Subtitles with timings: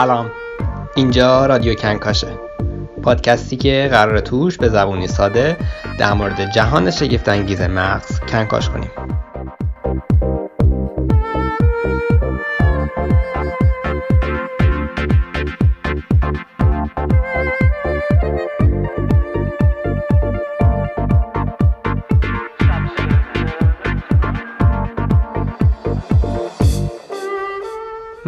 [0.00, 0.30] سلام.
[0.94, 2.28] اینجا رادیو کنکاشه.
[3.02, 5.56] پادکستی که قرار توش به زبونی ساده
[5.98, 8.90] در مورد جهان شگفتانگیز مغز کنکاش کنیم.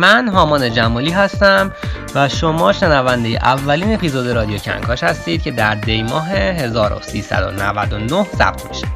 [0.03, 1.73] من هامان جمالی هستم
[2.15, 8.87] و شما شنونده اولین اپیزود رادیو کنکاش هستید که در دی ماه 1399 ضبط میشه.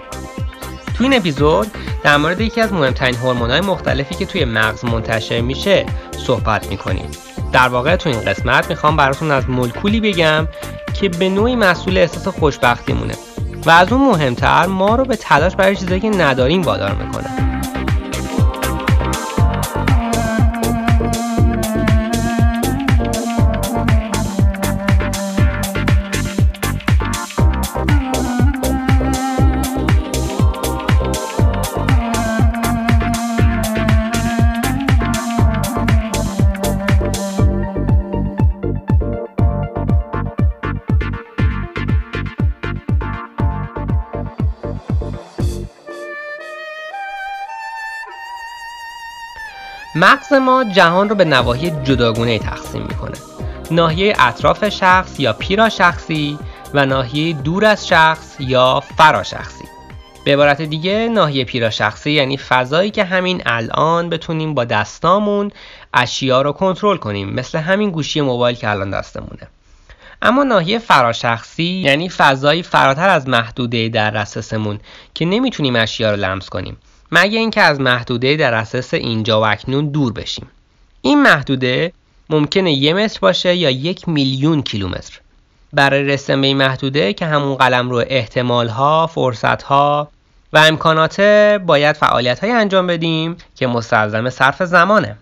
[0.95, 1.67] تو این اپیزود
[2.03, 5.87] در مورد یکی از مهمترین هورمون‌های مختلفی که توی مغز منتشر میشه
[6.27, 7.11] صحبت می‌کنیم.
[7.53, 10.49] در واقع تو این قسمت می‌خوام براتون از مولکولی بگم
[10.95, 13.15] که به نوعی مسئول احساس خوشبختی مونه
[13.67, 17.46] و از اون مهمتر ما رو به تلاش برای چیزایی که نداریم وادار می‌کنه.
[49.99, 53.17] مغز ما جهان رو به نواحی جداگونه تقسیم می‌کنه.
[53.71, 56.39] ناحیه اطراف شخص یا پیرا شخصی
[56.75, 59.65] و ناحیه دور از شخص یا فرا شخصی.
[60.25, 65.51] به عبارت دیگه ناحیه پیرا شخصی یعنی فضایی که همین الان بتونیم با دستامون
[65.95, 69.49] اشیا رو کنترل کنیم مثل همین گوشی موبایل که الان دستمونه.
[70.23, 74.81] اما ناحیه فراشخصی یعنی فضایی فراتر از محدوده در دسترسمون
[75.15, 76.77] که نمی‌تونیم اشیا رو لمس کنیم.
[77.13, 80.51] مگه اینکه از محدوده در اساس اینجا و اکنون دور بشیم.
[81.03, 81.93] این محدوده
[82.31, 85.21] ممکنه یه متر باشه یا یک میلیون کیلومتر.
[85.73, 90.09] برای رسیدن به این محدوده که همون قلم رو احتمال ها فرصت ها
[90.53, 91.21] و امکانات
[91.67, 95.17] باید فعالیت های انجام بدیم که مستلزم صرف زمانه.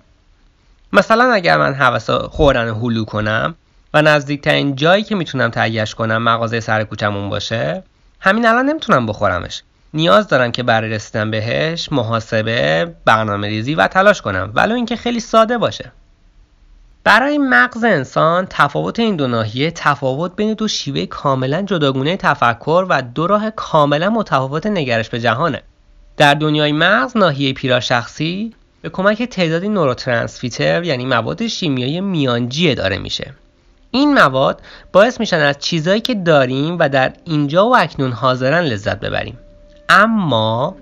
[0.92, 3.54] مثلا اگر من حوث خوردن هلو کنم
[3.94, 7.82] و نزدیکترین جایی که می‌تونم تهیهش کنم مغازه سر کوچمون باشه
[8.20, 9.62] همین الان نمی‌تونم بخورمش.
[9.94, 15.20] نیاز دارم که برای رسیدن بهش محاسبه برنامه ریزی و تلاش کنم ولو اینکه خیلی
[15.20, 15.92] ساده باشه.
[17.04, 23.02] برای مغز انسان تفاوت این دو ناحیه تفاوت بین دو شیوه کاملا جداگونه تفکر و
[23.02, 25.62] دو راه کاملا متفاوت نگرش به جهانه.
[26.16, 32.98] در دنیای مغز ناحیه پیرا شخصی به کمک تعدادی نوروترانسفیتر یعنی مواد شیمیایی میانجی داره
[32.98, 33.32] میشه.
[33.90, 34.62] این مواد
[34.92, 39.38] باعث میشن از چیزایی که داریم و در اینجا و اکنون حاضرن لذت ببریم.
[39.88, 40.76] اما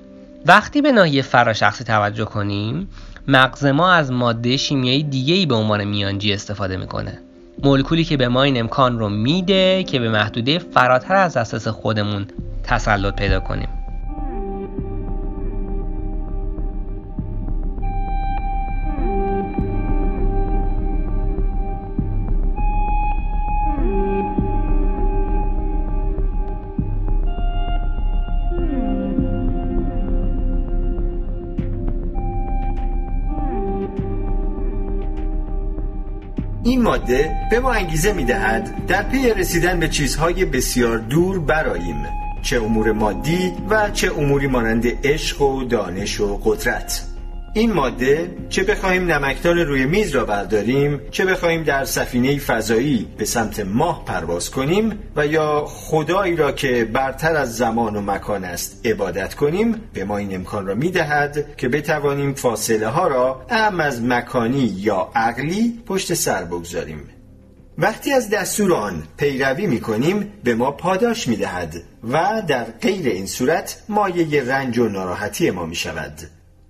[0.47, 2.89] وقتی به ناحیه فراشخصی توجه کنیم
[3.29, 7.19] مغز ما از ماده شیمیایی دیگه ای به عنوان میانجی استفاده می‌کنه.
[7.62, 12.27] مولکولی که به ما این امکان رو میده که به محدوده فراتر از اساس خودمون
[12.65, 13.69] تسلط پیدا کنیم.
[36.73, 42.07] این ماده به ما انگیزه می دهد در پی رسیدن به چیزهای بسیار دور براییم
[42.43, 47.12] چه امور مادی و چه اموری مانند عشق و دانش و قدرت.
[47.54, 53.25] این ماده چه بخواهیم نمکدان روی میز را برداریم چه بخواهیم در سفینه فضایی به
[53.25, 58.87] سمت ماه پرواز کنیم و یا خدایی را که برتر از زمان و مکان است
[58.87, 64.02] عبادت کنیم به ما این امکان را می‌دهد که بتوانیم فاصله ها را ام از
[64.02, 67.08] مکانی یا عقلی پشت سر بگذاریم.
[67.78, 71.82] وقتی از دستور آن پیروی می کنیم به ما پاداش می دهد
[72.12, 76.12] و در غیر این صورت مایه رنج و ناراحتی ما می شود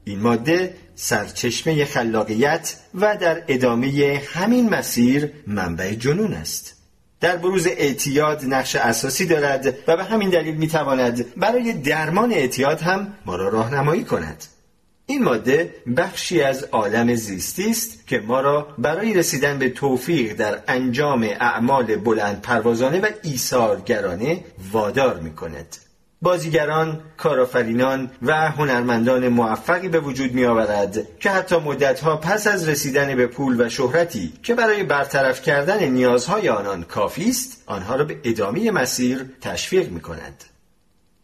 [0.04, 6.76] این ماده سرچشمه خلاقیت و در ادامه همین مسیر منبع جنون است
[7.20, 13.14] در بروز اعتیاد نقش اساسی دارد و به همین دلیل می‌تواند برای درمان اعتیاد هم
[13.26, 14.44] ما را راهنمایی کند
[15.06, 20.62] این ماده بخشی از عالم زیستی است که ما را برای رسیدن به توفیق در
[20.68, 25.76] انجام اعمال بلند پروازانه و ایثارگرانه وادار می کند.
[26.22, 33.14] بازیگران، کارآفرینان و هنرمندان موفقی به وجود می آورد که حتی مدتها پس از رسیدن
[33.14, 38.16] به پول و شهرتی که برای برطرف کردن نیازهای آنان کافی است آنها را به
[38.24, 40.44] ادامه مسیر تشویق می کند.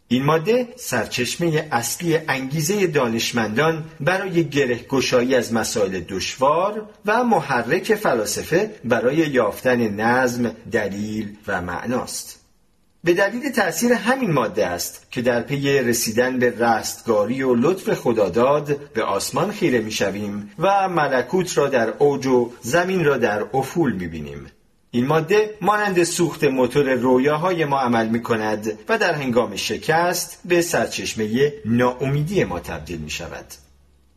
[0.07, 8.75] این ماده سرچشمه اصلی انگیزه دانشمندان برای گره گشایی از مسائل دشوار و محرک فلاسفه
[8.85, 12.38] برای یافتن نظم، دلیل و معناست.
[13.03, 18.91] به دلیل تأثیر همین ماده است که در پی رسیدن به رستگاری و لطف خداداد
[18.93, 24.51] به آسمان خیره می‌شویم و ملکوت را در اوج و زمین را در افول می‌بینیم.
[24.91, 30.61] این ماده مانند سوخت موتور رویاهای ما عمل می کند و در هنگام شکست به
[30.61, 33.45] سرچشمه ناامیدی ما تبدیل می شود.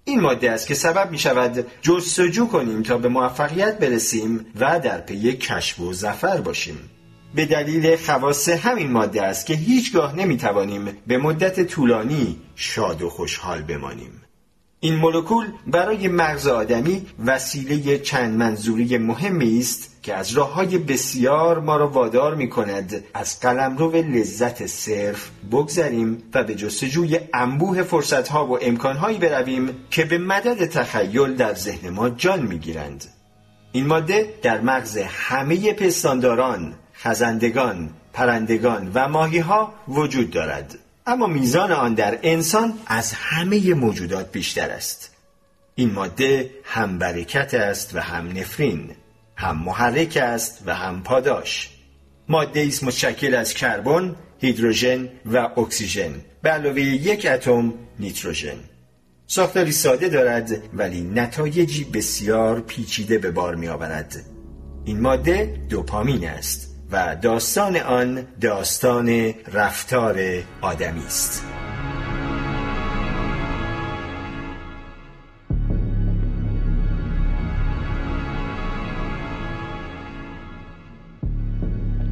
[0.05, 5.01] این ماده است که سبب می شود جستجو کنیم تا به موفقیت برسیم و در
[5.01, 6.91] پی کشف و زفر باشیم.
[7.35, 13.11] به دلیل خواص همین ماده است که هیچگاه نمی توانیم به مدت طولانی شاد و
[13.11, 14.23] خوشحال بمانیم.
[14.81, 21.61] این مولکول برای مغز آدمی وسیله چند منظوری مهمی است که از راه های بسیار
[21.61, 28.29] ما را وادار می کند از قلمرو لذت صرف بگذریم و به جستجوی انبوه فرصت
[28.29, 33.05] ها و امکان هایی برویم که به مدد تخیل در ذهن ما جان می گیرند.
[33.73, 40.79] این ماده در مغز همه پستانداران، خزندگان، پرندگان و ماهی ها وجود دارد.
[41.07, 45.11] اما میزان آن در انسان از همه موجودات بیشتر است.
[45.75, 48.91] این ماده هم برکت است و هم نفرین
[49.37, 51.71] هم محرک است و هم پاداش.
[52.29, 56.15] ماده است متشکل از کربن، هیدروژن و اکسیژن.
[56.43, 58.57] به علاوه یک اتم نیتروژن.
[59.27, 64.25] ساختاری ساده دارد ولی نتایجی بسیار پیچیده به بار می آورد.
[64.85, 66.72] این ماده دوپامین است.
[66.93, 70.19] و داستان آن داستان رفتار
[70.61, 71.45] آدمی است.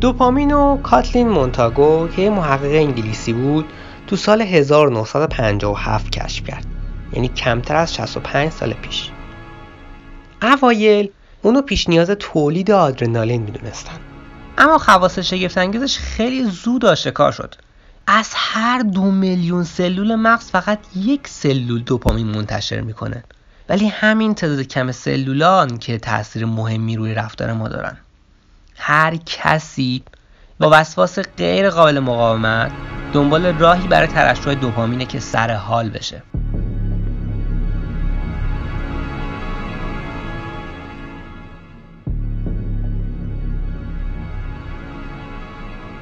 [0.00, 3.64] دوپامین و کاتلین مونتاگو که محقق انگلیسی بود
[4.06, 6.66] تو سال 1957 کشف کرد.
[7.12, 9.10] یعنی کمتر از 65 سال پیش.
[10.42, 11.10] اوایل
[11.42, 14.09] اونو پیش نیاز تولید آدرنالین می‌دونستن.
[14.58, 17.55] اما خواص شگفتانگیزش خیلی زود آشکار شد.
[18.06, 23.25] از هر دو میلیون سلول مغز فقط یک سلول دوپامین منتشر می‌کنه.
[23.69, 27.97] ولی همین تعداد کم سلولان که تاثیر مهمی روی رفتار ما دارن.
[28.76, 30.02] هر کسی
[30.61, 32.73] با وسواس غیر قابل مقاومت
[33.12, 36.23] دنبال راهی برای ترشح دوپامینه که سر حال بشه.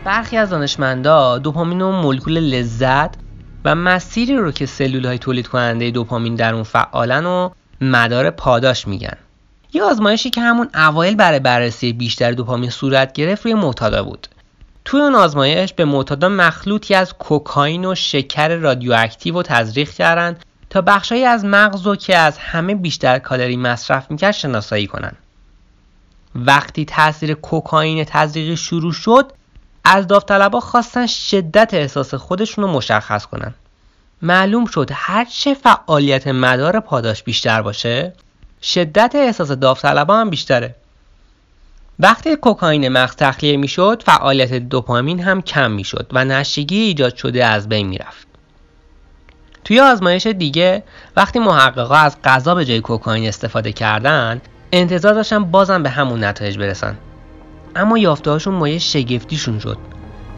[0.09, 3.15] برخی از دانشمندا دوپامین و مولکول لذت
[3.65, 7.51] و مسیری رو که سلول های تولید کننده دوپامین در اون فعالن و
[7.81, 9.17] مدار پاداش میگن.
[9.73, 14.29] یه آزمایشی که همون اوایل برای بررسی بیشتر دوپامین صورت گرفت روی معتادا بود.
[14.85, 20.37] توی اون آزمایش به معتادا مخلوطی از کوکائین و شکر رادیواکتیو و تزریق کردن
[20.71, 25.13] تا بخشهایی از مغز رو که از همه بیشتر کالری مصرف می‌کرد شناسایی کنن.
[26.35, 29.33] وقتی تاثیر کوکائین تزریقی شروع شد
[29.91, 33.55] از داوطلبا خواستن شدت احساس خودشون رو مشخص کنن.
[34.23, 38.13] معلوم شد هر چه فعالیت مدار پاداش بیشتر باشه
[38.63, 40.75] شدت احساس داوطلبا هم بیشتره.
[41.99, 47.69] وقتی کوکائین مغز تخلیه می‌شد فعالیت دوپامین هم کم می‌شد و نشگی ایجاد شده از
[47.69, 48.27] بین می‌رفت.
[49.65, 50.83] توی آزمایش دیگه
[51.17, 54.41] وقتی محققا از غذا به جای کوکائین استفاده کردن
[54.73, 56.97] انتظار داشتن بازم به همون نتایج برسن.
[57.79, 59.79] اما یافتهاشون مایه شگفتیشون شد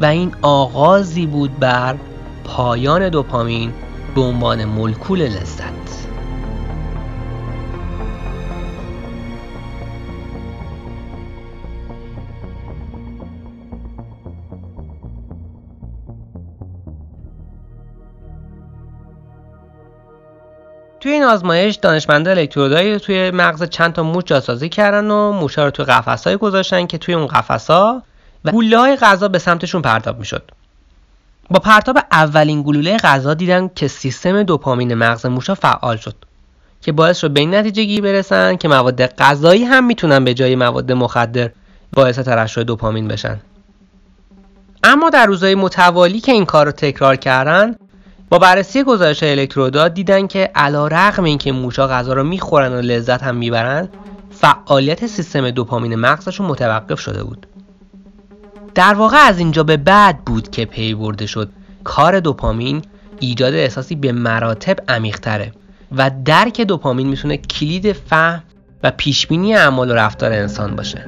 [0.01, 1.97] و این آغازی بود بر
[2.45, 3.73] پایان دوپامین
[4.15, 5.90] به عنوان ملکول لذت.
[21.01, 25.71] توی این آزمایش دانشمندا الکترودایی توی مغز چند تا موش جاسازی کردن و موشا رو
[25.71, 28.03] توی قفس‌های گذاشتن که توی اون قفس‌ها
[28.45, 30.51] و های غذا به سمتشون پرتاب می‌شد.
[31.51, 36.15] با پرتاب اولین گلوله غذا دیدن که سیستم دوپامین مغز موشا فعال شد
[36.81, 40.57] که باعث شد به این نتیجه گیر برسن که مواد غذایی هم می‌تونن به جای
[40.57, 41.51] مواد مخدر
[41.93, 43.41] باعث ترشح دوپامین بشن.
[44.85, 47.77] اما در روزهای متوالی که این کار رو تکرار کردن
[48.31, 52.81] با بررسی گزارش الکترودات دیدن که علا رقم این که موشا غذا رو می‌خورن و
[52.81, 53.89] لذت هم می‌برن
[54.31, 57.47] فعالیت سیستم دوپامین مغزشون متوقف شده بود.
[58.75, 61.51] در واقع از اینجا به بعد بود که پی برده شد.
[61.85, 62.83] کار دوپامین
[63.21, 65.53] ایجاد احساسی به مراتب عمیقتره
[65.97, 68.43] و درک دوپامین می‌تونه کلید فهم
[68.83, 71.05] و پیشبینی اعمال و رفتار انسان باشه.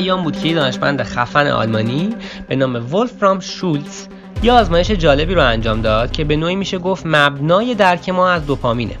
[0.00, 2.14] ایام بود که دانشمند خفن آلمانی
[2.48, 4.06] به نام ولفرام شولز
[4.42, 8.46] یه آزمایش جالبی رو انجام داد که به نوعی میشه گفت مبنای درک ما از
[8.46, 8.96] دوپامینه.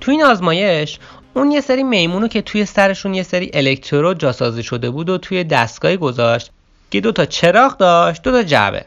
[0.00, 0.98] تو این آزمایش
[1.34, 5.44] اون یه سری میمونو که توی سرشون یه سری الکترود جاسازی شده بود و توی
[5.44, 6.50] دستگاهی گذاشت
[6.90, 8.84] که دو تا چراغ داشت دو تا جعبه.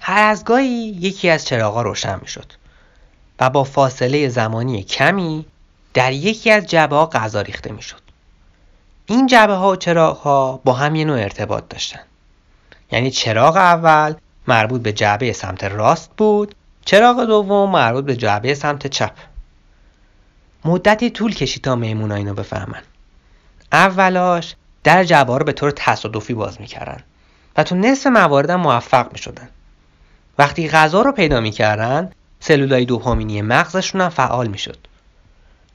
[0.00, 2.52] هر از گاهی یکی از چراغا روشن می‌شد
[3.40, 5.44] و با فاصله زمانی کمی
[5.94, 8.05] در یکی از جعبه ها غذا ریخته می‌شد.
[9.06, 12.00] این جعبه ها و چراغ ها با هم یه نوع ارتباط داشتن.
[12.92, 14.14] یعنی چراغ اول
[14.46, 19.12] مربوط به جعبه سمت راست بود چراغ دوم مربوط به جعبه سمت چپ.
[20.64, 22.82] مدتی طول کشید تا میمونا اینو بفهمن.
[23.72, 27.02] اولاش در جعبه رو به طور تصادفی باز می‌کردن
[27.56, 29.48] و تو نصف موارد موفق می‌شدن.
[30.38, 32.10] وقتی غذا رو پیدا می‌کردن
[32.40, 34.78] سلولای دوپامینی مغزشون هم فعال می‌شد.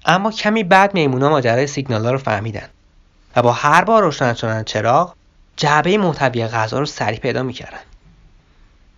[0.05, 2.69] اما کمی بعد میمونا ماجرای سیگنالا رو فهمیدن.
[3.35, 5.13] و با هر بار روشن شدن چراغ
[5.57, 7.79] جعبه محتوی غذا رو سریع پیدا می‌کردن.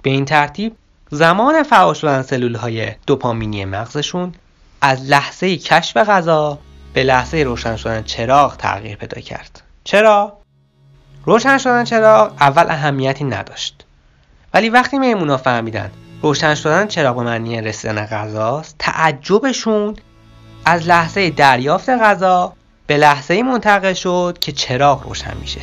[0.01, 0.75] به این ترتیب
[1.11, 4.33] زمان فعال شدن سلول های دوپامینی مغزشون
[4.81, 6.59] از لحظه کشف غذا
[6.93, 9.61] به لحظه روشن شدن چراغ تغییر پیدا کرد.
[9.83, 10.37] چرا؟
[11.25, 13.85] روشن شدن چراغ اول اهمیتی نداشت.
[14.53, 19.95] ولی وقتی میمونا فهمیدن روشن شدن چراغ به معنی رسیدن غذاست تعجبشون
[20.65, 22.53] از لحظه دریافت غذا
[22.87, 25.61] به لحظه منتقل شد که چراغ روشن میشه.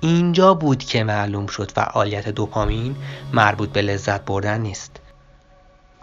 [0.00, 2.96] اینجا بود که معلوم شد فعالیت دوپامین
[3.32, 5.00] مربوط به لذت بردن نیست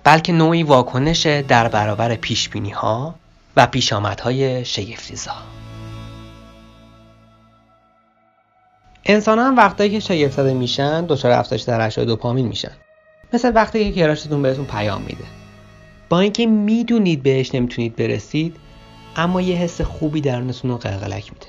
[0.03, 3.15] بلکه نوعی واکنش در برابر پیشبینی ها
[3.55, 5.31] و پیشامدهای شگفتیزا
[9.05, 12.71] انسان هم وقتایی که شگفت میشن دچار افزایش در دوپامین میشن.
[13.33, 15.23] مثل وقتی که کراشتون بهتون پیام میده.
[16.09, 18.55] با اینکه می‌دونید بهش نمی‌تونید برسید
[19.15, 21.47] اما یه حس خوبی درونتون رو قلقلک میده.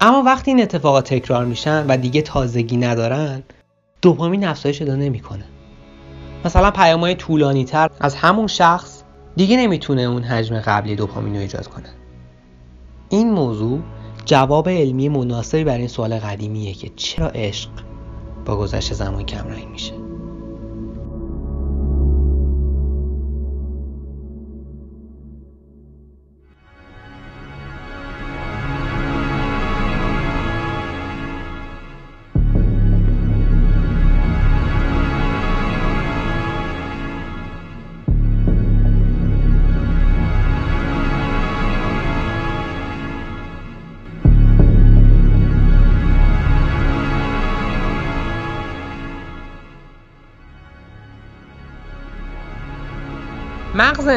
[0.00, 3.42] اما وقتی این اتفاقات تکرار میشن و دیگه تازگی ندارن
[4.02, 5.44] دوپامین افزایش پیدا نمی‌کنه.
[6.44, 9.02] مثلا پیام های طولانی تر از همون شخص
[9.36, 11.88] دیگه نمی‌تونه اون حجم قبلی دوپامین رو ایجاد کنه.
[13.08, 13.80] این موضوع
[14.24, 17.70] جواب علمی مناسبی برای این سوال قدیمیه که چرا عشق
[18.44, 20.07] با گذشت زمان کمرنگ میشه؟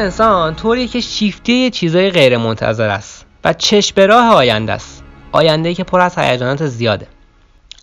[0.02, 5.02] انسان طوریه که شیفته چیزای غیر منتظر است و چشم به راه آینده است.
[5.32, 7.06] آینده که پر از هیجانات زیاده.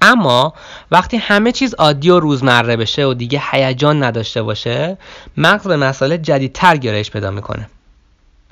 [0.02, 0.54] اما
[0.92, 4.98] وقتی همه چیز عادی و روزمره بشه و دیگه هیجان نداشته باشه
[5.38, 7.70] مغز به مسائل جدیدتر گرایش پیدا می‌کنه.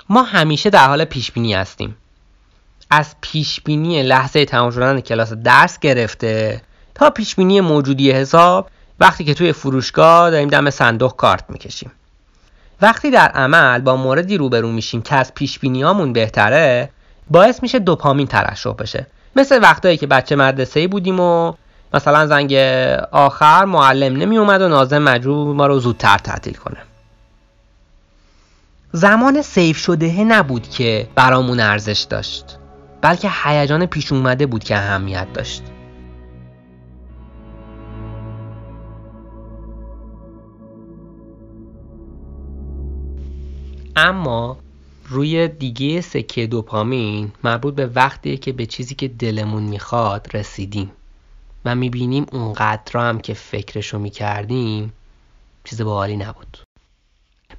[0.08, 1.96] ما همیشه در حال پیشبینی هستیم.
[2.90, 6.62] از پیشبینی لحظه تمام شدن کلاس درس گرفته
[6.94, 8.70] تا پیشبینی موجودی حساب
[9.00, 11.90] وقتی که توی فروشگاه داریم دم صندوق کارت می‌کشیم.
[12.82, 16.90] وقتی در عمل با موردی روبرو میشیم که از پیش بینیامون بهتره
[17.30, 19.06] باعث میشه دوپامین ترشح بشه.
[19.36, 21.52] مثل وقتایی که بچه مدرسه بودیم و
[21.94, 22.54] مثلا زنگ
[23.12, 26.78] آخر معلم نمی اومد و نازم مجبور ما رو زودتر تعطیل کنه.
[28.92, 32.44] زمان سیف شده نبود که برامون ارزش داشت
[33.00, 35.62] بلکه هیجان پیش اومده بود که اهمیت داشت.
[44.00, 44.58] اما
[45.08, 50.90] روی دیگه سکه دوپامین مربوط به وقتیه که به چیزی که دلمون می‌خواد رسیدیم
[51.64, 54.92] و می‌بینیم اونقدر هم که فکرشو می‌کردیم
[55.64, 56.58] چیز باحالی نبود.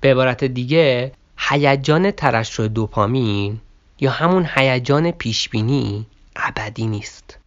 [0.01, 3.61] به عبارت دیگه هیجان ترشح دوپامین
[3.99, 6.05] یا همون هیجان پیشبینی
[6.35, 7.37] ابدی نیست.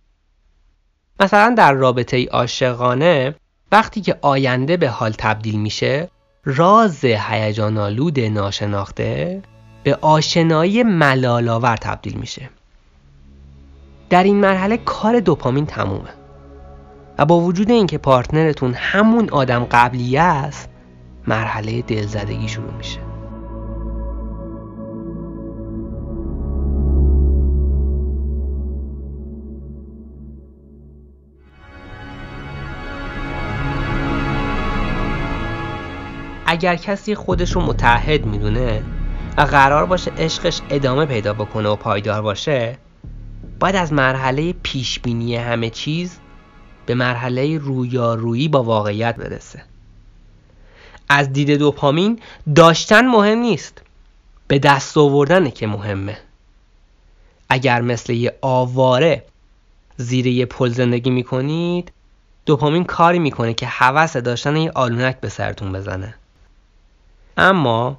[1.21, 3.35] مثلا در رابطه عاشقانه
[3.73, 6.09] وقتی که آینده به حال تبدیل میشه
[6.45, 9.43] راز هیجان آلود ناشناخته
[9.83, 12.51] به آشنایی ملالاور تبدیل میشه.
[14.11, 16.09] در این مرحله کار دوپامین تمومه.
[17.19, 20.69] و با وجود اینکه پارتنرتون همون آدم قبلی است
[21.27, 23.12] مرحله دلزدگی شروع میشه.
[36.53, 38.83] اگر کسی خودش رو متحد می‌دونه
[39.37, 42.79] و قرار باشه عشقش ادامه پیدا بکنه و پایدار باشه
[43.61, 46.19] باید از مرحله پیشبینی همه چیز
[46.87, 49.63] به مرحله رویارویی با واقعیت برسه.
[51.09, 52.19] از دید دوپامین
[52.55, 53.83] داشتن مهم نیست
[54.49, 56.19] به دست آوردنه که مهمه.
[57.49, 59.25] اگر مثل یه آواره
[59.97, 61.93] زیر یه پل زندگی می‌کنید
[62.47, 66.15] دوپامین کاری می‌کنه که حوث داشتن یه آلونک به سرتون بزنه.
[67.37, 67.99] اما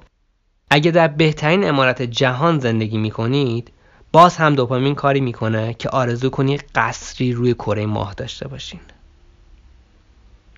[0.70, 3.72] اگه در بهترین امارت جهان زندگی می‌کنید
[4.12, 8.80] باز هم دوپامین کاری می‌کنه که آرزو کنی قصری روی کره ماه داشته باشین.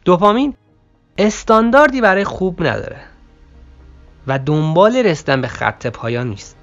[0.04, 0.54] دوپامین
[1.18, 3.00] استانداردی برای خوب نداره
[4.26, 6.56] و دنبال رسیدن به خط پایان نیست.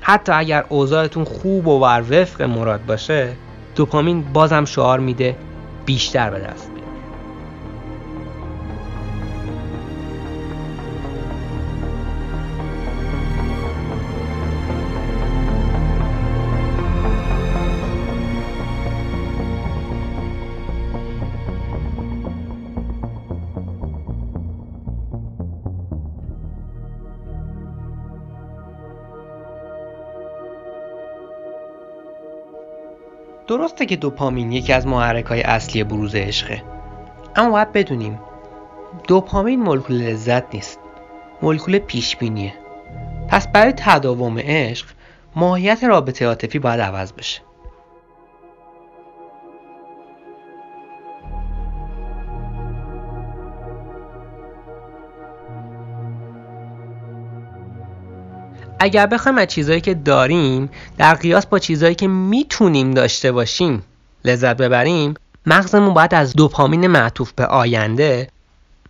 [0.00, 3.36] حتی اگر اوضاعتون خوب و ور وفق مراد باشه
[3.76, 5.36] دوپامین بازم شعار میده
[5.86, 6.65] بیشتر به دست.
[33.76, 36.62] درسته که دوپامین یکی از محرک های اصلی بروز عشقه.
[37.36, 38.20] اما باید بدونیم
[39.08, 40.78] دوپامین مولکول لذت نیست.
[41.42, 42.54] مولکول پیشبینیه.
[43.28, 44.86] پس برای تداوم عشق
[45.34, 47.40] ماهیت رابطه عاطفی باید عوض بشه.
[58.78, 63.82] اگر بخوایم از چیزهایی که داریم در قیاس با چیزهایی که می‌تونیم داشته باشیم
[64.24, 65.14] لذت ببریم
[65.46, 68.28] مغزمون باید از دوپامین معطوف به آینده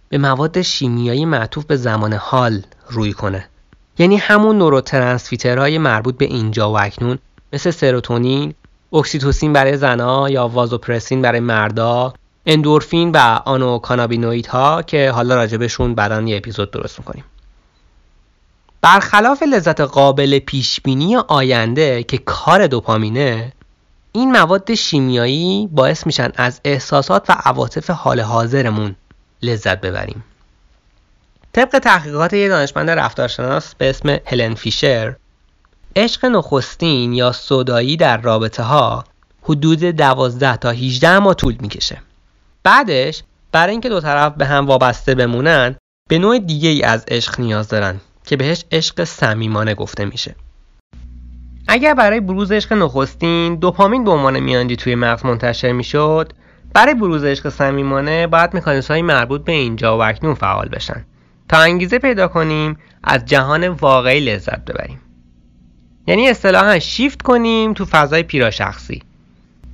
[0.08, 3.48] به مواد شیمیایی معطوف به زمان حال روی کنه
[3.98, 7.18] یعنی همون نوروترانسفیترهای مربوط به اینجا و اکنون
[7.52, 8.54] مثل سروتونین،
[8.92, 12.14] اکسیتوسین برای زنها یا وازوپرسین برای مردا،
[12.46, 17.24] اندورفین و آنوکانابینوئیدها که حالا راجبشون بعدا یه اپیزود درست می‌کنیم.
[18.86, 23.52] برخلاف لذت قابل پیشبینی آینده که کار دوپامینه
[24.12, 28.96] این مواد شیمیایی باعث میشن از احساسات و عواطف حال حاضرمون
[29.42, 30.24] لذت ببریم.
[31.52, 35.16] طبق تحقیقات یک دانشمند رفتارشناس به اسم هلن فیشر
[35.96, 39.04] عشق نخستین یا صدایی در رابطه ها
[39.42, 42.02] حدود 12 تا 18 ماه طول می‌کشه.
[42.62, 43.22] بعدش
[43.52, 45.76] برای اینکه دو طرف به هم وابسته بمونن
[46.08, 48.00] به نوع دیگه ای از عشق نیاز دارن.
[48.26, 50.34] که بهش عشق صمیمانه گفته میشه.
[51.68, 56.32] اگر برای بروز عشق نخستین دوپامین به عنوان میانجی توی مغز منتشر می‌شد
[56.74, 61.04] برای بروز عشق صمیمانه باید مکانیزم های مربوط به اینجا و اکنون فعال بشن.
[61.48, 65.00] تا انگیزه پیدا کنیم از جهان واقعی لذت ببریم.
[66.06, 69.02] یعنی اصطلاحا شیفت کنیم تو فضای پیراشخصی.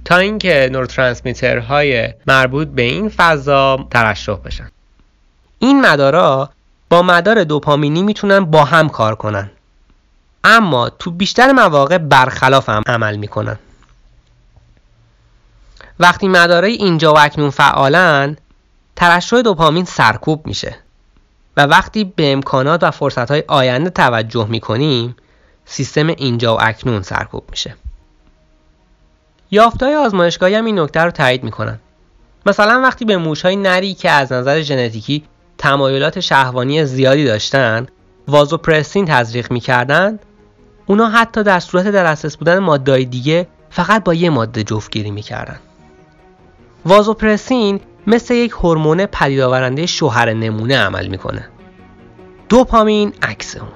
[0.05, 4.69] تا اینکه نورترانسمیترهای مربوط به این فضا ترشح بشن.
[5.59, 6.51] این مدارا
[6.93, 9.51] با مدار دوپامینی می‌تونن با هم کار کنن.
[10.45, 13.59] اما تو بیشتر مواقع برخلاف هم عمل می‌کنن.
[16.01, 18.37] وقتی مدارای اینجا و اکنون فعالن
[18.97, 20.77] ترشح دوپامین سرکوب میشه.
[21.57, 25.17] و وقتی به امکانات و فرصتهای آینده توجه می‌کنیم
[25.65, 27.77] سیستم اینجا و اکنون سرکوب میشه.
[29.51, 31.79] یافتهای آزمایشگاهی هم این نکته رو تایید می‌کنن.
[32.47, 35.25] مثلا وقتی به موشهای نری که از نظر ژنتیکی
[35.63, 37.87] تمایلات شهوانی زیادی داشتن
[38.29, 40.19] وازوپرسین تزریق می‌کردن
[40.87, 45.61] اونا حتی در صورت در اساس بودن مادهای دیگه فقط با یه ماده جفتگیری می‌کردن.
[46.87, 51.49] وازوپرسین مثل یک هورمون پدید شوهر نمونه عمل می‌کنه.
[52.49, 53.69] دوپامین عکس اون.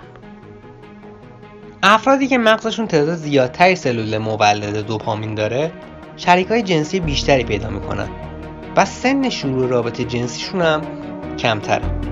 [1.83, 5.73] افرادی که مغزشون تعداد زیادتری سلول مولد دوپامین داره
[6.17, 8.09] شریک های جنسی بیشتری پیدا می‌کنن
[8.77, 10.83] و سن شروع رابطه جنسیشون هم
[11.39, 12.07] کمتره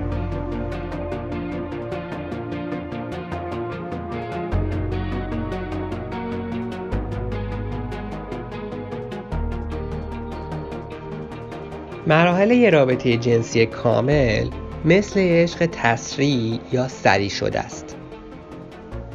[12.07, 14.49] مراحل یه رابطه جنسی کامل
[14.85, 17.95] مثل عشق تسریع یا سری شده است.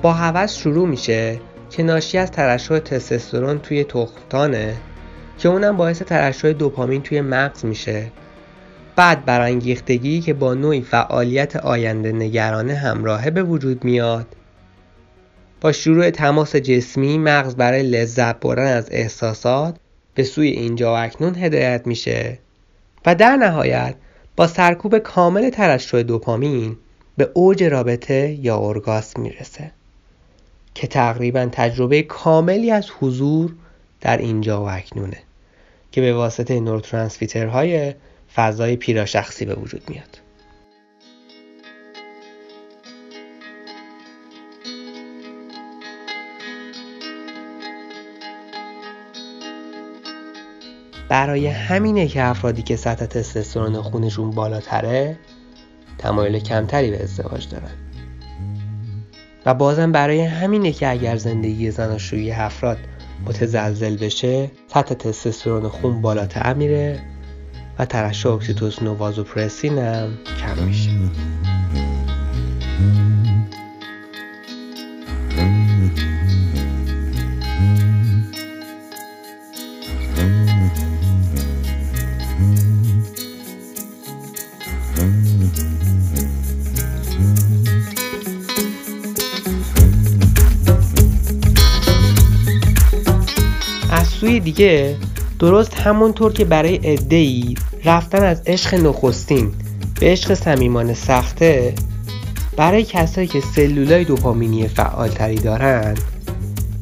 [0.03, 4.77] با هوس شروع میشه که ناشی از ترشح تستوسترون توی تختانه
[5.38, 8.12] که اونم باعث ترشح دوپامین توی مغز میشه.
[9.00, 14.26] بعد برانگیختگی که با نوعی فعالیت آینده نگرانه همراهه به وجود میاد.
[15.60, 19.76] با شروع تماس جسمی مغز برای لذت بردن از احساسات
[20.14, 22.38] به سوی اینجا و اکنون هدایت میشه
[23.06, 23.94] و در نهایت
[24.36, 26.76] با سرکوب کامل ترشح دوپامین
[27.16, 29.70] به اوج رابطه یا ارگاسم می‌رسه
[30.74, 33.54] که تقریبا تجربه کاملی از حضور
[34.00, 35.18] در اینجا و اکنونه
[35.92, 37.94] که به واسطه نورترانسفیترهای
[38.35, 40.19] فضای پیراشخصی به وجود میاد.
[51.09, 55.19] برای همینه که افرادی که سطح تستوسترون خونشون بالاتره
[55.99, 57.71] تمایل کمتری به ازدواج دارن.
[59.47, 62.79] و بازم برای همینه که اگر زندگی زناشویی افراد
[63.27, 67.10] متزلزل بشه سطح تستوسترون خون بالاتر میره
[67.81, 70.90] و ترشح اکسیتوسین و وازوپرسین هم کم میشه.
[94.45, 94.97] دیگه
[95.38, 99.53] درست همونطور که برای ای رفتن از عشق نخستین
[100.01, 101.75] به عشق صمیمانه سخته
[102.57, 105.95] برای کسایی که سلولای دوپامینی فعالتری دارن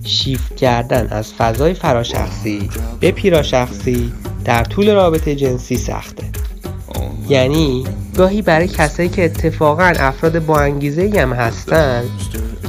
[0.04, 4.12] شیفت کردن از فضای فراشخصی به پیراشخصی
[4.44, 6.24] در طول رابطه جنسی سخته.
[7.28, 7.84] یعنی
[8.16, 12.04] گاهی برای کسایی که اتفاقا افراد با انگیزه هم هستن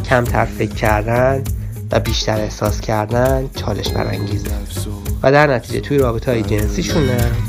[0.09, 1.43] کمتر فکر کردن
[1.91, 4.49] و بیشتر احساس کردن چالش برانگیزه.
[5.23, 7.48] و در نتیجه توی رابطه های جنسیشون هم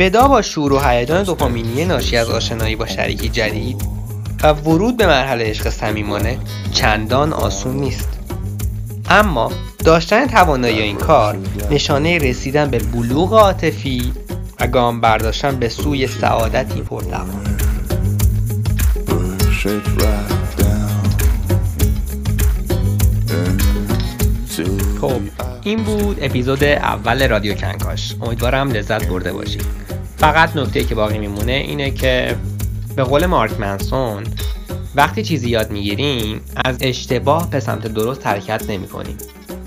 [0.00, 3.82] ودا با شور و هیجان دوپامینی ناشی از آشنایی با شریکی جدید
[4.42, 6.38] و ورود به مرحله عشق صمیمانه
[6.72, 8.08] چندان آسون نیست.
[9.08, 9.52] اما
[9.84, 11.38] داشتن توانایی این کار
[11.70, 14.12] نشانه رسیدن به بلوغ عاطفی
[14.60, 17.44] و گام برداشتن به سوی سعادتی پردوام.
[25.00, 25.20] خب
[25.62, 28.14] این بود اپیزود اول رادیو کنکاش.
[28.20, 29.89] امیدوارم لذت برده باشید.
[30.20, 32.36] فقط نکته که باقی میمونه اینه که
[32.96, 34.24] به قول مارک منسون
[34.94, 39.16] وقتی چیزی یاد می‌گیریم از اشتباه به سمت درست حرکت نمی کنیم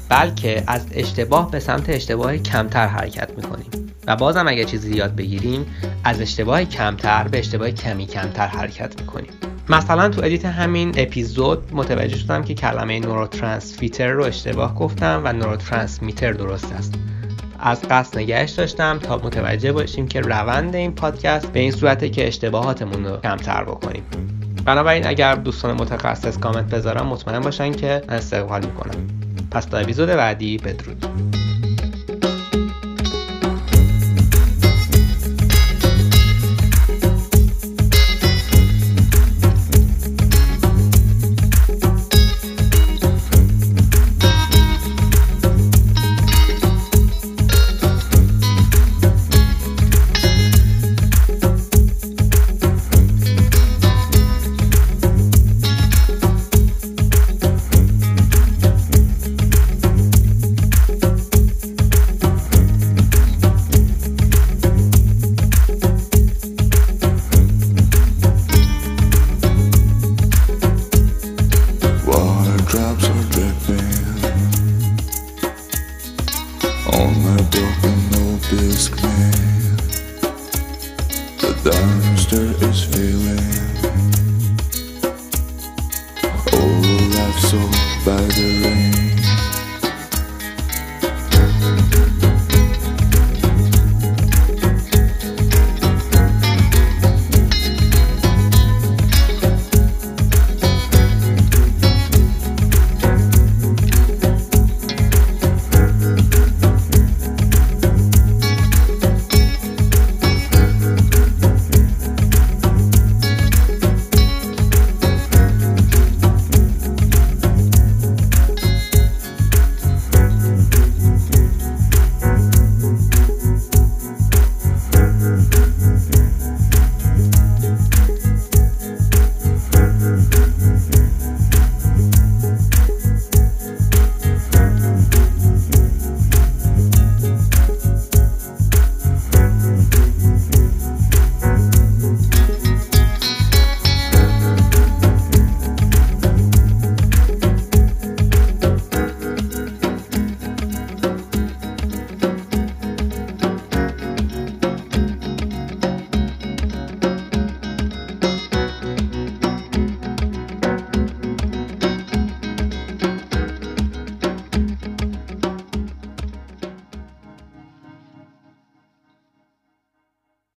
[0.09, 3.67] بلکه از اشتباه به سمت اشتباه کمتر حرکت می‌کنیم.
[4.07, 5.65] و بازم اگر چیزی یاد بگیریم
[6.03, 9.31] از اشتباه کمتر به اشتباه کمی کمتر حرکت می‌کنیم.
[9.69, 16.33] مثلا تو ادیت همین اپیزود متوجه شدم که کلمه نوروترانسفیتر رو اشتباه گفتم و نوروترانسمیتر
[16.33, 16.93] درست است.
[17.65, 22.27] از قصد نگهش داشتم تا متوجه باشیم که روند این پادکست به این صورته که
[22.27, 24.03] اشتباهاتمون رو کمتر بکنیم.
[24.65, 29.07] بنابراین اگر دوستان متخصص کامنت بذارم مطمئن باشن که استقبال می‌کنم.
[29.51, 31.05] پس تا اپیزود بعدی بدرود.